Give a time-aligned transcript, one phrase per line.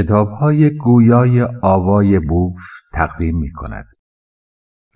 [0.00, 2.60] کتاب های گویای آوای بوف
[2.92, 3.86] تقدیم می کند.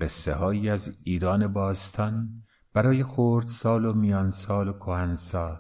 [0.00, 5.56] قصه هایی از ایران باستان برای خورد سال و میان سال و کهنسال.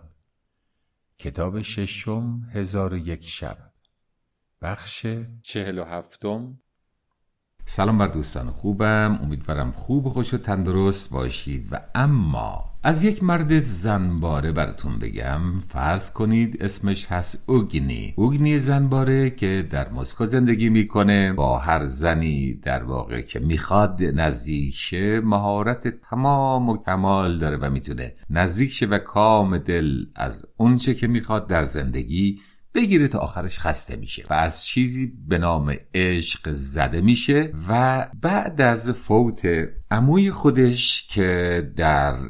[1.18, 3.58] کتاب ششم هزار و یک شب.
[4.62, 5.06] بخش
[5.42, 6.58] چهل و هفتم.
[7.66, 9.18] سلام بر دوستان خوبم.
[9.22, 11.68] امیدوارم خوب و خوش و تندرست باشید.
[11.70, 15.40] و اما از یک مرد زنباره براتون بگم.
[15.68, 18.14] فرض کنید اسمش هست اوگنی.
[18.16, 21.32] اوگنی زنباره که در مسکو زندگی می‌کنه.
[21.32, 27.70] با هر زنی در واقع که می‌خواد نزدیک شه مهارت تمام و کمال داره و
[27.70, 32.40] می‌تونه نزدیک شه و کام دل از اونچه که می‌خواد در زندگی
[32.74, 34.24] بگیره تا آخرش خسته میشه.
[34.30, 39.48] و از چیزی به نام عشق زده میشه و بعد از فوت
[39.90, 42.20] عموی خودش که در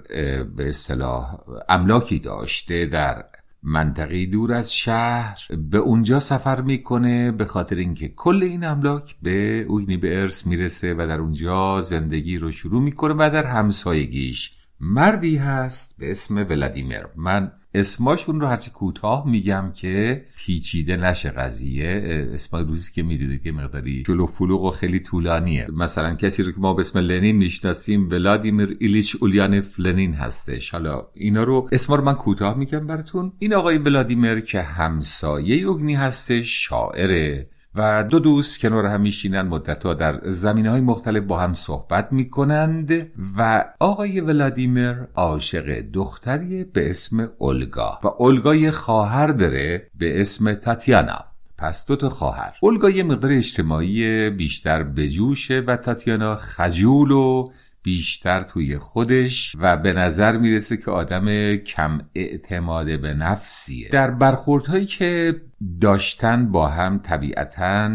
[0.57, 3.25] به اصطلاح املاکی داشته در
[3.62, 5.39] منطقه دور از شهر
[5.70, 10.95] به اونجا سفر می‌کنه به خاطر اینکه کل این املاک به اوگنی به ارث می‌رسه
[10.95, 17.06] و در اونجا زندگی رو شروع می‌کنه و در همسایگیش مردی هست به اسم ولادیمیر.
[17.17, 22.28] من اسماشون رو هرچی کوتاه میگم که پیچیده نشه قضیه.
[22.34, 25.67] اسم روزی که می‌دونید که مقداری شلوغ پلوغ و خیلی طولانیه.
[25.72, 30.70] مثلا کسی رو که ما به اسم لنین می‌شناسیم ولادیمیر ایلیچ اولیانف لنین هستش.
[30.70, 33.33] حالا اینا رو اسما رو من کوتاه میگم براتون.
[33.39, 37.48] این آقای ولادیمیر که همسایه اوگنی هستش شاعره.
[37.77, 43.11] و دو دوست کنار هم میشینن مدتها در زمین های مختلف با هم صحبت می‌کنند
[43.39, 50.55] و آقای ولادیمیر عاشق دختری به اسم اولگا و اولگا یه خواهر داره به اسم
[50.55, 51.25] تاتیانا.
[51.58, 52.55] پس دو تا خواهر.
[52.61, 57.50] اولگا یه مقدار اجتماعی بیشتر بجوشه و تاتیانا خجول و
[57.84, 63.88] بیشتر توی خودش و به نظر می‌رسه که آدم کم اعتماد به نفسیه.
[63.88, 65.40] در برخوردهایی که
[65.80, 67.90] داشتن با هم طبیعتاً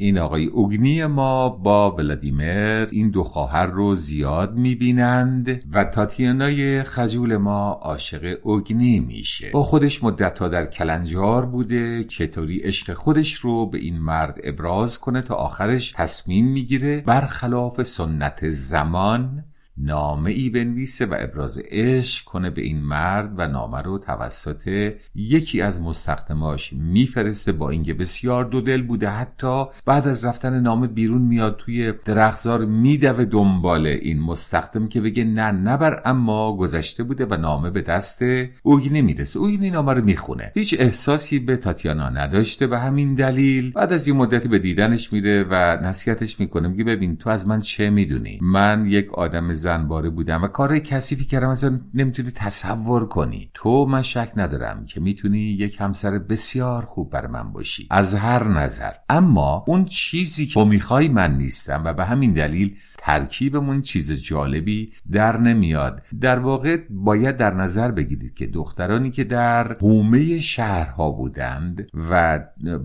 [0.00, 7.36] این آقای اوگنی ما با ولادیمیر این دو خواهر رو زیاد می‌بینند و تاتیانای خجول
[7.36, 9.50] ما عاشق اوگنی میشه.
[9.50, 15.22] با خودش مدتها در کلنجار بوده چطوری عشق خودش رو به این مرد ابراز کنه
[15.22, 19.44] تا آخرش تصمیم می‌گیره برخلاف سنت زمان
[19.80, 25.60] نامه ای بنویسه و ابراز عشق کنه به این مرد و نامه رو توسط یکی
[25.60, 29.08] از مستخدماش میفرسته با اینکه بسیار دو دل بوده.
[29.08, 35.24] حتی بعد از رفتن نامه بیرون میاد توی درخزار میدوه دنبال این مستخدم که بگه
[35.24, 38.22] نه نبر اما گذشته بوده و نامه به دست
[38.62, 40.52] اوگینه می‌رسه اوگینه نامه رو می‌خونه.
[40.54, 45.44] هیچ احساسی به تاتیانا نداشته به همین دلیل بعد از این مدتی به دیدنش میره
[45.50, 46.68] و نصیحتش می‌کنه.
[46.68, 51.24] میگه ببین تو از من چه می‌دونی؟ من یک آدم زنباره بودم و کار کثیفی
[51.24, 51.48] کردم.
[51.48, 53.50] اصلا نمی‌تونی تصور کنی.
[53.54, 57.86] تو من شک ندارم که می‌تونی یک همسر بسیار خوب بر من باشی.
[57.90, 58.92] از هر نظر.
[59.08, 64.92] اما اون چیزی که تو می‌خوای من نیستم و به همین دلیل ترکیبمون چیز جالبی
[65.12, 66.02] در نمیاد.
[66.20, 72.40] در واقع باید در نظر بگیرید که دخترانی که در حومه شهرها بودند و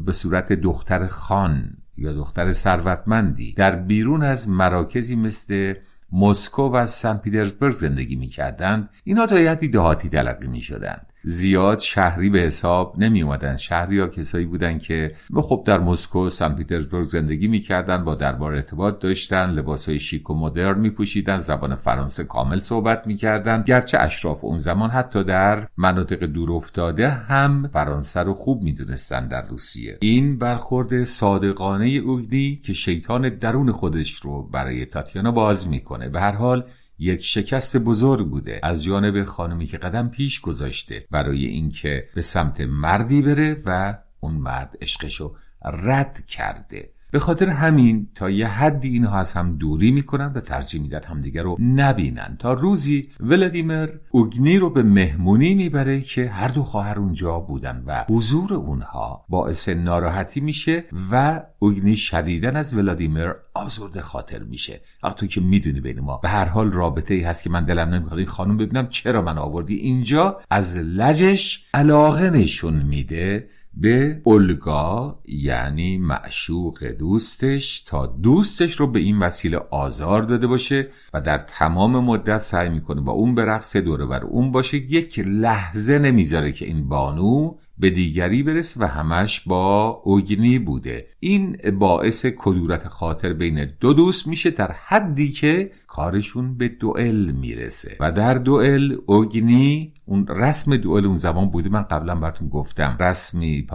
[0.06, 5.74] به صورت دختر خان یا دختر ثروتمندی در بیرون از مراکزی مثل
[6.14, 8.90] مسکو و سن پیترزبورگ زندگی می‌کردند.
[9.04, 11.13] اینا تا حدی دهاتی تلقی می‌شدند.
[11.26, 16.56] زیاد شهری به حساب نمی اومدن شهری ها کسایی بودن که خب در مسکو سن
[16.56, 21.76] پیترزبورگ زندگی می‌کردن با دربار ارتباط داشتن لباس های شیک و مدرن می پوشیدن زبان
[21.76, 23.62] فرانسه کامل صحبت می‌کردن.
[23.62, 29.48] گرچه اشراف اون زمان حتی در مناطق دور افتاده هم فرانسه رو خوب می‌دونستن در
[29.48, 29.98] روسیه.
[30.02, 36.10] این برخورد صادقانه اوگدی که شیطان درون خودش رو برای تاتیانا باز می‌کنه.
[36.10, 36.64] به هر حال
[37.00, 38.60] یک شکست بزرگ بوده.
[38.64, 44.34] از جانب خانمی که قدم پیش گذاشته برای اینکه به سمت مردی بره و اون
[44.34, 46.90] مرد عشقشو رد کرده.
[47.14, 51.42] به خاطر همین تا یه حدی اینها از هم دوری می‌کنن و ترجیح میدن همدیگه
[51.42, 52.38] رو نبینن.
[52.40, 58.06] تا روزی ولادیمیر اوگنی رو به مهمونی می‌بره که هر دو خواهر اونجا بودن و
[58.10, 64.82] حضور اونها باعث ناراحتی میشه و اوگنی شدیدن از ولادیمیر آزرده خاطر میشه.
[65.04, 68.20] وقتی که می‌دونی بین ما به هر حال رابطه ای هست که من دلم نمی‌خواد
[68.20, 75.98] این خانم ببینم چرا من آوردی اینجا؟ از لجش علاقه نشون میده به اولگا یعنی
[75.98, 82.38] معشوق دوستش تا دوستش رو به این وسیله آزار داده باشه و در تمام مدت
[82.38, 84.78] سعی می‌کنه با اون به رقص دوره بر اون باشه.
[84.78, 91.08] یک لحظه نمی‌ذاره که این بانو به دیگری برسه و همش با اوگنی بوده.
[91.20, 97.98] این باعث کدورت خاطر بین دو دوست میشه در حدی که کارشون به دوئل می‌رسه.
[98.00, 101.70] و در دوئل اوگنی اون رسم دوئل اون زمان بوده.
[101.70, 102.98] من قبلا براتون گفتم.
[103.00, 103.68] رسمی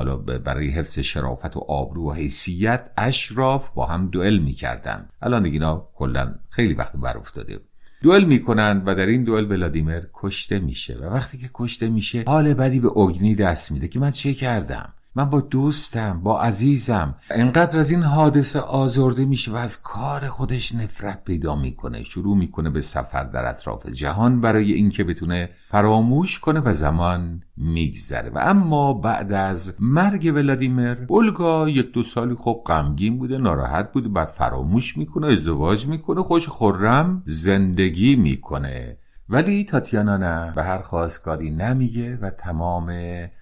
[0.45, 5.09] برای حفظ شرافت و آبرو و حیثیت اشراف با هم دوئل می‌کردن.
[5.23, 7.61] الان دیگه اینا کلا خیلی وقت بر افتاده
[8.03, 10.97] دوئل می‌کنند و در این دوئل ولادیمیر کشته میشه.
[10.97, 14.95] و وقتی که کشته میشه حال بدی به اوگنی دست میده که من چه کردم؟
[15.19, 17.15] من با دوستم با عزیزم.
[17.31, 22.05] انقدر از این حادثه آزرده میشه و از کار خودش نفرت پیدا می‌کنه.
[22.05, 28.31] شروع می‌کنه به سفر در اطراف جهان برای اینکه بتونه فراموش کنه و زمان میگذره.
[28.31, 34.09] و اما بعد از مرگ ولادیمیر اولگا یک دو سالی خب غمگین بوده ناراحت بوده
[34.09, 38.99] بعد فراموش می‌کنه ازدواج می‌کنه خوش خورم زندگی می‌کنه.
[39.31, 40.53] ولی تاتیانا نه.
[40.55, 42.93] به هر خواستگاری نمیگه و تمام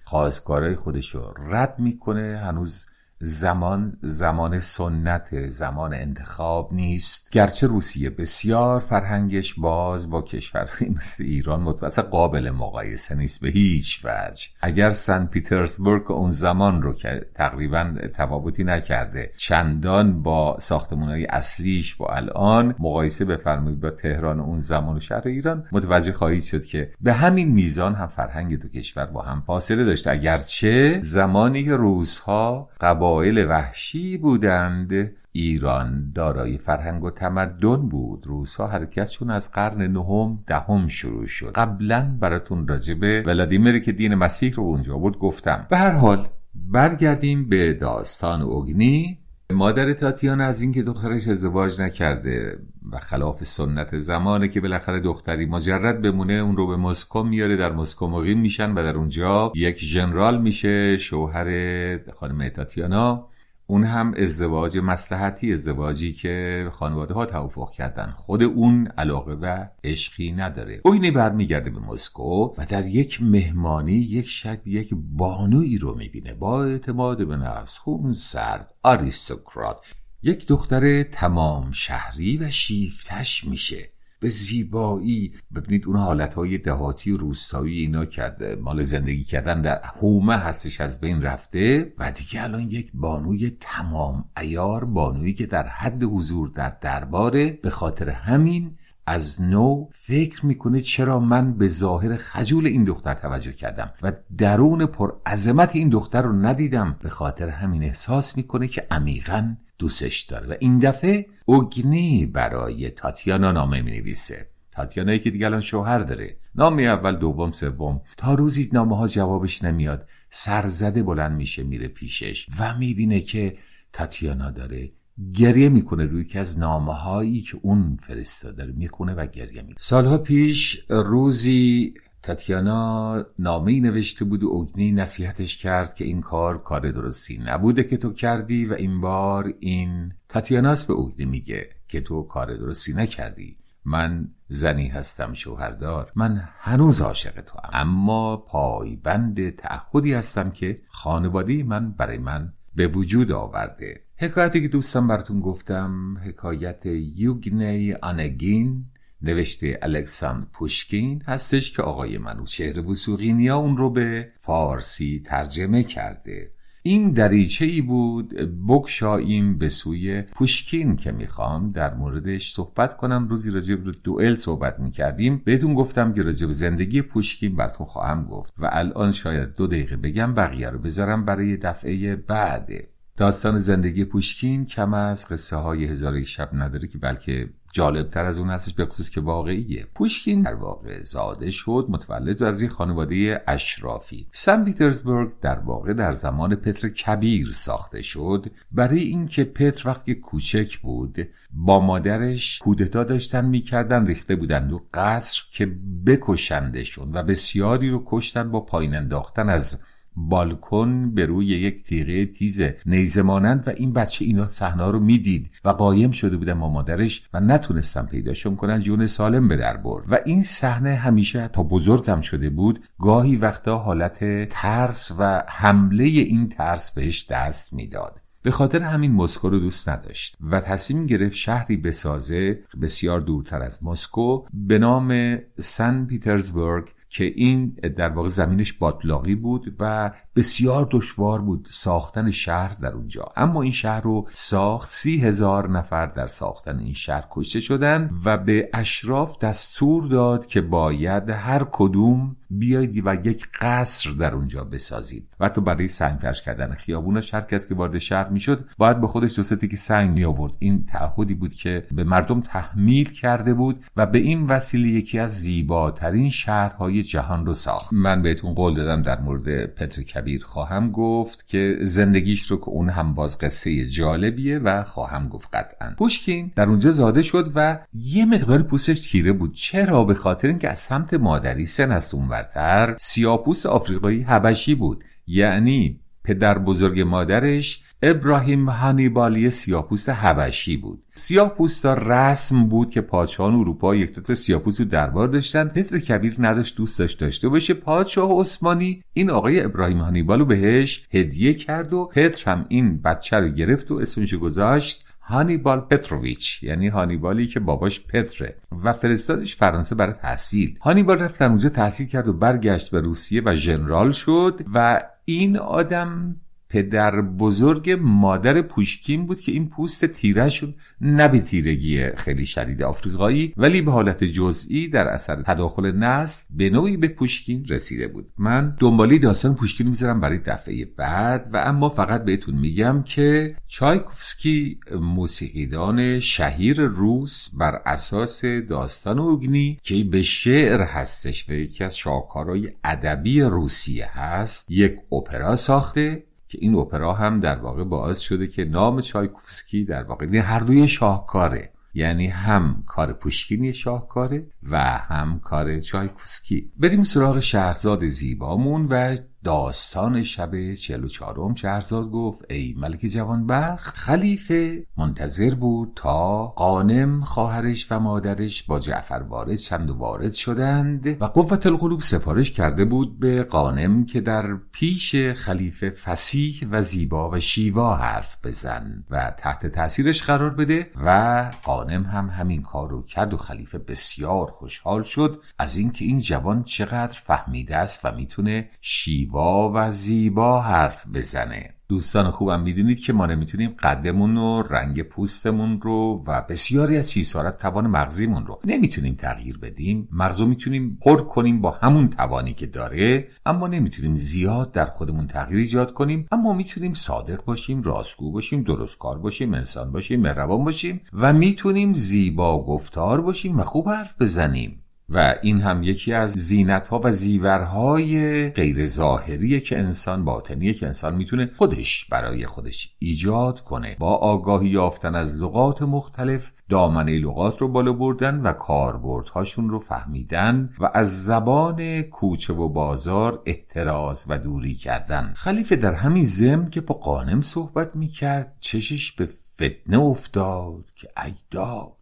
[0.03, 2.41] خواستگارای خودش رو رد می‌کنه.
[2.43, 2.85] هنوز
[3.19, 7.31] زمان زمان سنت زمان انتخاب نیست.
[7.31, 14.01] گرچه روسیه بسیار فرهنگش باز با کشورهایی مثل ایران متوسط قابل مقایسه نیست به هیچ
[14.05, 14.47] وجه.
[14.61, 20.57] اگر سن پیترزبورگ اون زمان رو که تقریبا تفاوتی نکرده چندان با
[20.91, 26.43] های اصلیش با الان مقایسه بفرمایید با تهران اون زمان و شهر ایران متوجه خواهید
[26.43, 30.11] شد که به همین میزان هم فرهنگ دو کشور با هم فاصله داشته.
[30.11, 32.69] اگرچه زمانی که روزها
[33.07, 35.11] قبایل وحشی بودند.
[35.31, 38.27] ایران دارای فرهنگ و تمدن بود.
[38.27, 41.51] روسا حرکتشون از قرن نهم دهم شروع شد.
[41.55, 45.67] قبلا براتون راجبه ولادیمیر که دین مسیح رو اونجا بود گفتم.
[45.69, 49.19] به هر حال برگردیم به داستان اوگنی.
[49.53, 52.59] مادر تاتیان از اینکه دخترش ازدواج نکرده
[52.91, 57.55] و خلاف سنت زمانه که بالاخره دختری مجرد بمونه اون رو به مسکو میاره.
[57.55, 63.27] در مسکو مقیم میشن و در اونجا یک ژنرال میشه شوهر خانم تاتیانا.
[63.69, 68.13] اون هم ازدواج مسلحتی ازدواجی که خانواده ها توافق کردن.
[68.17, 70.81] خود اون علاقه و عشقی نداره.
[70.85, 76.33] اوینی برمیگرده به مسکو و در یک مهمانی یک شب یک بانویی رو می‌بینه.
[76.33, 79.77] با اعتماد به نفس خون سرد آریستوکرات.
[80.23, 83.89] یک دختر تمام شهری و شیفتش میشه.
[84.19, 85.33] به زیبایی.
[85.55, 88.55] ببینید اون حالتهای دهاتی و روستایی اینا کرده.
[88.55, 91.93] مال زندگی کردن در حومه هستش از بین رفته.
[91.97, 97.49] و دیگه الان یک بانوی تمام ایار بانویی که در حد حضور در درباره.
[97.49, 103.51] به خاطر همین از نو فکر می‌کنه چرا من به ظاهر خجول این دختر توجه
[103.51, 106.95] کردم و درون پر عظمت این دختر رو ندیدم.
[107.01, 110.47] به خاطر همین احساس می‌کنه که عمیقا دوستش داره.
[110.47, 116.37] و این دفعه اوگنی برای تاتیانا نامه می نویسه تاتیانا که دیگه الان شوهر داره.
[116.55, 118.01] نامه اول دوم سوم.
[118.17, 120.07] تا روزی نامه ها جوابش نمیاد.
[120.29, 123.57] سرزده بلند میشه میره پیشش و می‌بینه که
[123.93, 124.91] تاتیانا داره
[125.33, 129.75] گریه می‌کنه روی که از نامه هایی که اون فرستاده می‌خونه و گریه می‌کنه.
[129.79, 131.93] سالها پیش روزی
[132.27, 137.97] تاتیانا نامه نوشته بود و اوگنی نصیحتش کرد که این کار کار درستی نبوده که
[137.97, 143.57] تو کردی و این بار این تاتیاناس به اوگنی میگه که تو کار درستی نکردی.
[143.85, 146.11] من زنی هستم شوهردار.
[146.15, 147.69] من هنوز عاشق تو هم.
[147.73, 154.01] اما پایبند تعهدی هستم که خانواده من برای من به وجود آورده.
[154.17, 156.85] حکایتی که دوستم براتون گفتم حکایت
[157.15, 158.85] یوگنی آنگین
[159.21, 166.51] نوشته الکساندر پوشکین هستش که آقای منوچهر بوسوقینیا اون رو به فارسی ترجمه کرده.
[166.83, 168.33] این دریچه ای بود
[168.67, 173.27] بکشاییم به سوی پوشکین که می‌خوام در موردش صحبت کنم.
[173.27, 175.41] روزی راجع به دوئل صحبت می‌کردیم.
[175.45, 179.97] بهتون گفتم که راجع به زندگی پوشکین براتون خواهم گفت و الان شاید دو دقیقه
[179.97, 186.23] بگم بقیه رو بذارم برای دفعه بعده داستان زندگی پوشکین کم از قصه های هزار
[186.23, 189.87] شب نداره که بلکه جالبتر از اون هستش به خصوص که واقعیه.
[189.95, 194.27] پوشکین در واقع زاده شد متولد از یک خانواده اشرافی.
[194.31, 198.45] سن پیترزبورگ در واقع در زمان پتر کبیر ساخته شد.
[198.71, 205.41] برای اینکه پتر وقتی کوچک بود با مادرش کودتا داشتن می‌کردن ریخته بودند و قصر
[205.51, 205.65] که
[206.05, 209.81] بکشندشون و بسیاری رو کشتن با پایین انداختن از
[210.19, 215.51] بالکن به روی یک تیغه تیز نیزه مانند و این بچه اینا صحنه رو می‌دید
[215.65, 220.05] و قایم شده بودن با مادرش و نتونستم پیداشون کنن جون سالم به در برد.
[220.11, 226.49] و این صحنه همیشه تا بزرگم شده بود گاهی وقتا حالت ترس و حمله این
[226.49, 228.21] ترس بهش دست می‌داد.
[228.41, 233.83] به خاطر همین مسکو رو دوست نداشت و تصمیم گرفت شهری بسازه بسیار دورتر از
[233.83, 241.41] مسکو به نام سن پیترزبورگ که این در واقع زمینش بادلاقی بود و بسیار دشوار
[241.41, 243.31] بود ساختن شهر در اونجا.
[243.35, 248.37] اما این شهر رو ساخت سی هزار نفر در ساختن این شهر کشته شدن و
[248.37, 255.27] به اشراف دستور داد که باید هر کدوم بیایید و یک قصر در اونجا بسازید.
[255.39, 259.07] و تو برای سنگ فرش کردن خیابونش هر کس که وارد شهر می‌شد باید به
[259.07, 263.83] خودش دو که سنگ می آورد این تعهدی بود که به مردم تحمیل کرده بود
[263.95, 267.93] و به این وسیله یکی از زیباترین شهرهای جهان رو ساخت.
[267.93, 272.89] من بهتون قول دادم در مورد پتر کبیر خواهم گفت که زندگیش رو که اون
[272.89, 275.93] هم باز قصه جالبیه و خواهم گفت قطعا.
[275.97, 279.53] پوشکین در اونجا زاده شد و یه مقدار پوستش تیره بود.
[279.53, 282.95] چرا؟ به خاطر اینکه از سمت مادری سن است اونورتر.
[282.99, 285.03] سیاپوست آفریقایی حبشی بود.
[285.27, 291.03] یعنی پدر بزرگ مادرش ابراهیم هانیبالی سیاپوست حبشی بود.
[291.15, 295.67] سیاپوستا رسم بود که پادشاهان اروپا یک دوتا سیاپوست رو دربار داشتن.
[295.67, 297.73] پتر کبیر نداشت دوست داشت داشته باشه.
[297.73, 303.37] پادشاه عثمانی این آقای ابراهیم هانیبال رو بهش هدیه کرد و پتر هم این بچه
[303.37, 306.63] رو گرفت و اسمش گذاشت هانیبال پتروویچ.
[306.63, 310.77] یعنی هانیبالی که باباش پتره و فرستادش فرانسه برای تحصیل.
[310.81, 315.57] هانیبال رفت در اونجا تحصیل کرد و برگشت به روسیه و ژنرال شد و این
[315.57, 316.35] آدم
[316.69, 322.83] پدر بزرگ مادر پوشکین بود که این پوست تیره شد نه به تیرگی خیلی شدید
[322.83, 328.29] آفریقایی ولی به حالت جزئی در اثر تداخل نسل به نوعی به پوشکین رسیده بود.
[328.37, 334.79] من دنبالی داستان پوشکین می‌ذارم برای دفعه بعد و اما فقط بهتون میگم که چایکوفسکی
[335.01, 342.71] موسیقیدان شهیر روس بر اساس داستان اوگنی که به شعر هستش و یکی از شاهکارهای
[342.83, 348.65] ادبی روسیه هست یک اپرا ساخته که این اپرا هم در واقع باعث شده که
[348.65, 351.71] نام چایکوفسکی در واقع یعنی هر دوی شاهکاره.
[351.93, 356.71] یعنی هم کار پوشکینی شاهکاره و هم کار چایکوفسکی.
[356.77, 363.95] بریم سراغ شهرزاد زیبامون و داستان شب چهل و چهارم شهرزاد گفت ای ملک جوانبخت
[363.97, 371.21] خلیفه منتظر بود تا قانم خواهرش و مادرش با جعفر وارد چند و وارد شدند
[371.21, 377.29] و قوت القلوب سفارش کرده بود به قانم که در پیش خلیفه فسیح و زیبا
[377.29, 383.03] و شیوا حرف بزن و تحت تاثیرش قرار بده و قانم هم همین کار رو
[383.03, 388.69] کرد و خلیفه بسیار خوشحال شد از اینکه این جوان چقدر فهمیده است و می‌تونه
[388.81, 391.73] شیوا و زیبا حرف بزنه.
[391.89, 397.41] دوستان خوبم می‌دونید که ما نمی‌تونیم قدمون و رنگ پوستمون رو و بسیاری از چیزها
[397.41, 400.07] را توان مغزیمون رو نمی‌تونیم تغییر بدیم.
[400.11, 405.59] مغزو می‌تونیم پر کنیم با همون توانی که داره اما نمی‌تونیم زیاد در خودمون تغییر
[405.59, 406.27] ایجاد کنیم.
[406.31, 412.63] اما می‌تونیم صادق باشیم راستگو باشیم درستکار باشیم انسان باشیم مهربان باشیم و می‌تونیم زیبا
[412.63, 414.83] گفتار باشیم و خوب حرف بزنیم.
[415.09, 420.87] و این هم یکی از زینت ها و زیورهای غیر ظاهریه که انسان باطنیه که
[420.87, 423.95] انسان می‌تونه خودش برای خودش ایجاد کنه.
[423.99, 430.69] با آگاهی یافتن از لغات مختلف دامنه لغات رو بالا بردن و کاربردهاشون رو فهمیدن
[430.79, 435.33] و از زبان کوچه و بازار احتراز و دوری کردن.
[435.35, 441.96] خلیفه در همین زم که با قانم صحبت می‌کرد چشش به فتنه افتاد که ایداد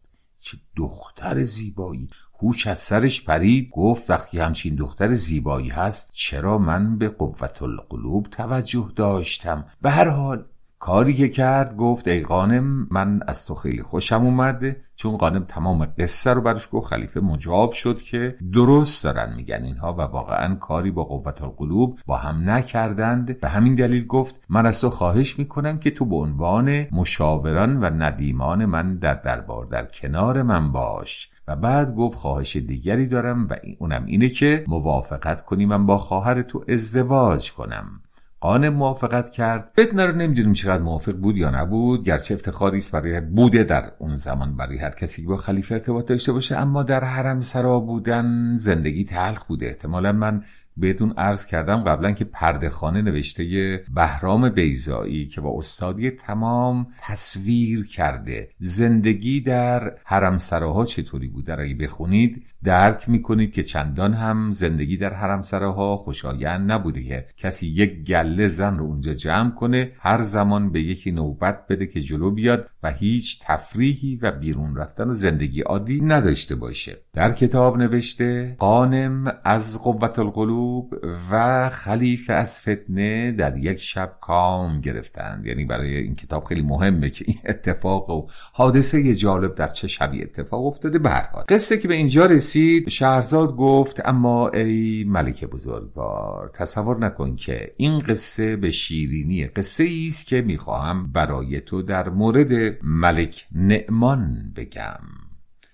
[0.45, 2.09] چه دختر زیبایی.
[2.41, 8.27] هوش از سرش پرید گفت وقتی همچین دختر زیبایی هست چرا من به قوت القلوب
[8.31, 10.45] توجه داشتم؟ به هر حال
[10.85, 15.85] کاری که کرد گفت ای قانم من از تو خیلی خوشم اومده چون قانم تمام
[15.85, 20.91] قصه رو برش گفت خلیفه مجاب شد که درست دارن میگن اینها و واقعا کاری
[20.91, 23.39] با قوت القلوب با هم نکردند.
[23.39, 27.85] به همین دلیل گفت من از تو خواهش می‌کنم که تو به عنوان مشاوران و
[27.85, 31.29] ندیمان من در دربار در کنار من باش.
[31.47, 36.41] و بعد گفت خواهش دیگری دارم و اونم اینه که موافقت کنی من با خواهر
[36.41, 38.01] تو ازدواج کنم.
[38.45, 39.71] قانم موافقت کرد.
[39.79, 42.03] فتنه رو نمی‌دونیم چقدر موافق بود یا نبود.
[42.03, 46.05] گرچه افتخاری است برای بوده در اون زمان برای هر کسی که با خلیفه ارتباط
[46.05, 46.55] داشته باشه.
[46.57, 50.43] اما در حرم سرا بودن زندگی تلخ بوده احتمالا من
[50.77, 57.85] بهتون عرض کردم قبلا که پرده خانه نوشته بهرام بیزایی که با استادی تمام تصویر
[57.85, 58.49] کرده.
[58.59, 65.13] زندگی در حرم سراها چطوری بوده اگه بخونید درک می‌کنید که چندان هم زندگی در
[65.13, 70.71] حرم سراها خوشایند نبوده که کسی یک گله زن رو اونجا جمع کنه هر زمان
[70.71, 75.61] به یکی نوبت بده که جلو بیاد و هیچ تفریحی و بیرون رفتن و زندگی
[75.61, 76.97] عادی نداشته باشه.
[77.13, 80.95] در کتاب نوشته قانم از قوت القلوب ایوب
[81.31, 85.45] و خلیفه از فتنه در یک شب کام گرفتند.
[85.45, 90.23] یعنی برای این کتاب خیلی مهمه که این اتفاق و حادثه جالب در چه شبی
[90.23, 90.99] اتفاق افتاده.
[90.99, 96.97] به هر حال قصه که به اینجا رسید شهرزاد گفت اما ای ملک بزرگوار تصور
[97.05, 103.47] نکن که این قصه به شیرینی قصه است که می‌خواهم برای تو در مورد ملک
[103.55, 104.99] نعمان بگم.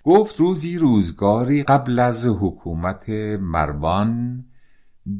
[0.03, 4.43] گفت روزی روزگاری قبل از حکومت مروان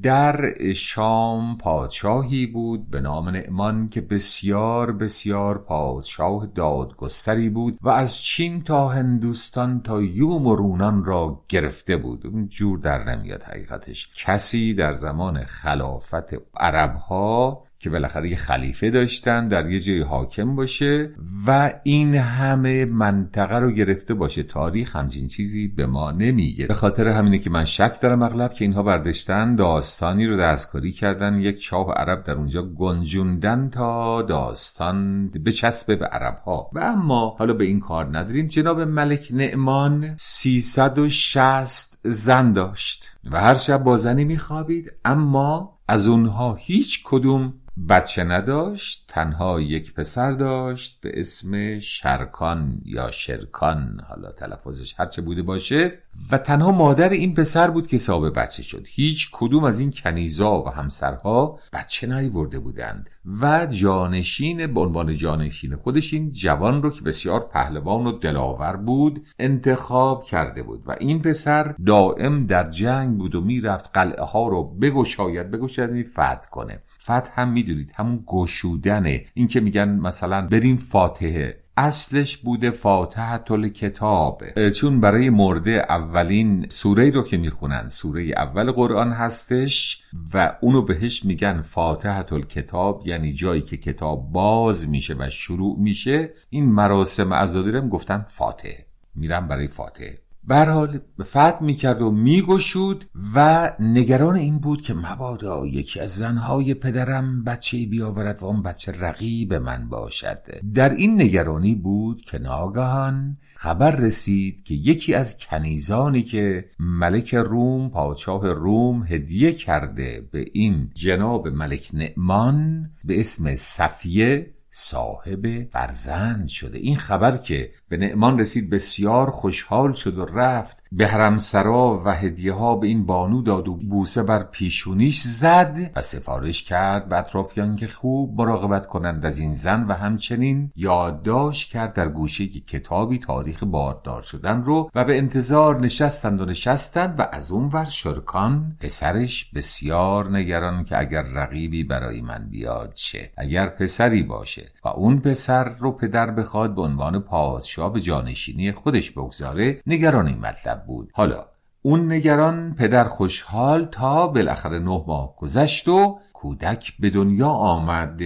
[0.04, 8.18] در شام پادشاهی بود به نام نعمان که بسیار بسیار پادشاه دادگستری بود و از
[8.18, 12.28] چین تا هندوستان تا یوم و رونان را گرفته بود.
[12.28, 14.10] اون جور در نمیاد حقیقتش.
[14.16, 21.10] کسی در زمان خلافت عربها که بالاخره یه خلیفه داشتن در یه جای حاکم باشه
[21.48, 24.44] و این همه منطقه رو گرفته باشه.
[24.44, 26.66] تاریخ همچین چیزی به ما نمیگه.
[26.68, 31.40] به خاطر همینه که من شک دارم اغلب که اینها برداشتن داستانی رو دستکاری کردن
[31.40, 37.54] یک شاه عرب در اونجا گنجوندن تا داستان بچسبه به عرب ها و اما حالا
[37.54, 38.48] به این کار نداریم.
[38.48, 46.56] جناب ملک نعمان 360 زن داشت و هر شب با زنی میخوابید اما از اونها
[46.56, 47.54] هیچ کدوم
[47.90, 55.42] بچه نداشت تنها یک پسر داشت به اسم شرکان یا شرکان حالا تلفظش هرچه بوده
[55.42, 55.98] باشه.
[56.32, 58.86] و تنها مادر این پسر بود که صاحب بچه شد.
[58.88, 63.10] هیچ کدوم از این کنیزا و همسرها بچه نیورده بودند.
[63.42, 69.28] و جانشین به عنوان جانشین خودش این جوان رو که بسیار پهلوان و دلاور بود
[69.40, 70.84] انتخاب کرده بود.
[70.86, 76.04] و این پسر دائم در جنگ بود و می‌رفت قلعه ها رو بگشاید بگشاید یعنی
[76.04, 76.80] فتح کنه.
[77.04, 79.24] فتح هم می‌دونید همون گشودنه.
[79.34, 81.58] این که میگن مثلا بریم فاتحه.
[81.78, 84.70] اصلش بوده فاتحه کتاب.
[84.70, 90.04] چون برای مرده اولین سوره رو که می‌خونن سوره اول قرآن هستش
[90.34, 96.30] و اونو بهش میگن فاتحه کتاب یعنی جایی که کتاب باز میشه و شروع میشه.
[96.50, 100.18] این مراسم عزادیرم گفتن فاتحه میرم برای فاتحه
[100.50, 103.06] حال فتح می‌کرد و میگشود
[103.36, 108.92] و نگران این بود که مبادا یکی از زنهای پدرم بچه بیاورد و اون بچه
[108.92, 110.38] رقیب من باشد.
[110.74, 117.90] در این نگرانی بود که ناگهان خبر رسید که یکی از کنیزانی که ملک روم
[117.90, 126.78] پادشاه روم هدیه کرده به این جناب ملک نعمان به اسم صفیه صاحب فرزند شده.
[126.78, 130.81] این خبر که به نعمان رسید بسیار خوشحال شد و رفت.
[130.94, 136.02] به حرمسرا و هدیه ها به این بانو داد و بوسه بر پیشونیش زد و
[136.02, 141.94] سفارش کرد به اطرافیان که خوب مراقبت کنند از این زن و همچنین یادداشت کرد
[141.94, 147.52] در گوشه کتابی تاریخ باردار شدن رو و به انتظار نشستند و نشستند و از
[147.52, 154.24] اون ور شرکان پسرش بسیار نگران که اگر رقیبی برای من بیاد چه اگر پسری
[154.24, 160.28] باشه و اون پسر رو پدر بخواد به عنوان پادشاه به جانشینی خودش بگذاره نگران
[160.28, 161.12] این مطلب بود.
[161.14, 161.46] حالا
[161.82, 168.22] اون نگران پدر خوشحال تا بالاخره نه ماه گذشت و کودک به دنیا آمد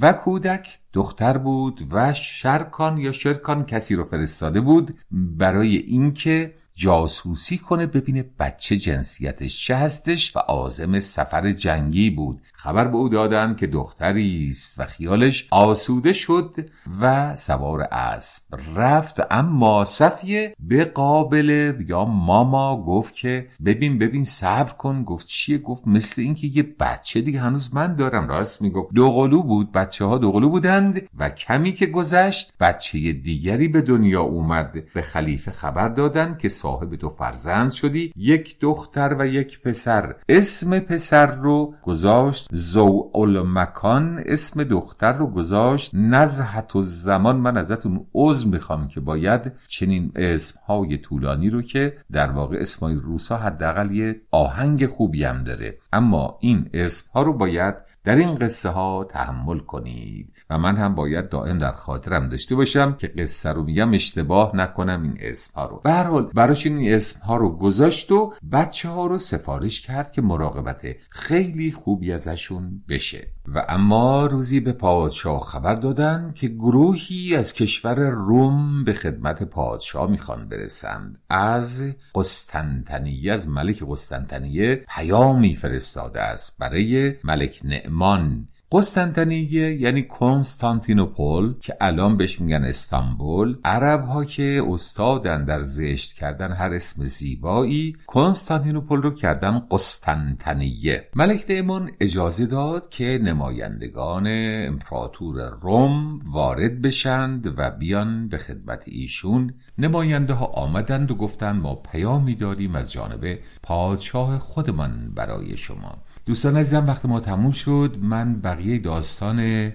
[0.00, 7.58] و کودک دختر بود و شرکان یا شرکان کسی رو فرستاده بود برای اینکه جاسوسی
[7.58, 12.40] کنه ببینه بچه جنسیتش چه هستش و آزم سفر جنگی بود.
[12.52, 18.42] خبر به او دادن که دختری است و خیالش آسوده شد و سوار اسب
[18.76, 19.20] رفت.
[19.30, 25.04] اما صفیه به قابل یا ماما گفت که ببین ببین صبر کن.
[25.04, 28.28] گفت چیه؟ گفت مثل اینکه یه بچه دیگه هنوز من دارم.
[28.28, 28.94] راست می‌گفت.
[28.94, 29.72] دوقلو بود.
[29.72, 34.72] بچه ها دوقلو بودند و کمی که گذشت بچه دیگری به دنیا اومد.
[34.94, 40.14] به خلیفه خبر دادن که صاحب دو فرزند شدی یک دختر و یک پسر.
[40.28, 43.10] اسم پسر رو گذاشت زو
[43.46, 50.12] مکان اسم دختر رو گذاشت نزحت و زمان من ازتون عضو می‌خوام که باید چنین
[50.16, 55.78] اسمهای طولانی رو که در واقع اسمای روسا حداقل یه آهنگ خوبی هم داره.
[55.92, 57.74] اما این اسمها رو باید
[58.08, 62.92] در این قصه ها تحمل کنید و من هم باید دائم در خاطرم داشته باشم
[62.92, 65.80] که قصه رو میگم اشتباه نکنم این اسم ها رو.
[65.84, 70.12] به هر حال براش این اسم ها رو گذاشت و بچه ها رو سفارش کرد
[70.12, 73.26] که مراقبت خیلی خوبی ازشون بشه.
[73.54, 80.10] و اما روزی به پادشاه خبر دادن که گروهی از کشور روم به خدمت پادشاه
[80.10, 81.18] می‌خوان برسند.
[81.30, 81.82] از
[82.14, 87.60] قسطنطنیه از ملک قسطنطنیه پیامی فرستاده است برای ملک
[87.98, 93.56] نعمان قسطنطنیه یعنی کنستانتینوپل که الان بهش میگن استانبول.
[93.64, 101.08] عرب ها که استادن در زشت کردن هر اسم زیبایی کنستانتینوپل رو کردن قسطنطنیه.
[101.14, 104.26] ملک دیمون اجازه داد که نمایندگان
[104.68, 109.54] امپراتور روم وارد بشند و بیان به خدمت ایشون.
[109.78, 115.98] نماینده ها آمدند و گفتند ما پیامی داریم از جانب پادشاه خودمان برای شما.
[116.28, 117.96] دوستان عزیزم وقت ما تموم شد.
[118.00, 119.72] من بقیه داستان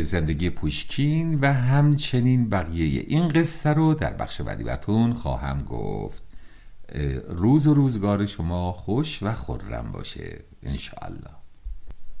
[0.00, 6.22] زندگی پوشکین و همچنین بقیه این قصه رو در بخش بعدی براتون خواهم گفت.
[7.28, 11.41] روز و روزگار شما خوش و خورم باشه انشاءالله.